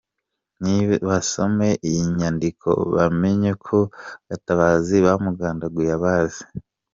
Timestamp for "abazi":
5.99-6.43